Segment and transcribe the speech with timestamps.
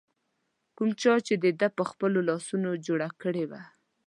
[0.75, 1.13] کوم چا
[1.43, 3.45] د ده پر خپلو لاسونو جوړه کړې